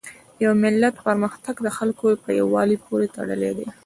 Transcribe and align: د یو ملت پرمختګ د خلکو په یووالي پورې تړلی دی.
د 0.37 0.37
یو 0.45 0.53
ملت 0.63 0.93
پرمختګ 1.07 1.55
د 1.61 1.67
خلکو 1.77 2.07
په 2.23 2.29
یووالي 2.39 2.77
پورې 2.85 3.07
تړلی 3.15 3.51
دی. 3.57 3.67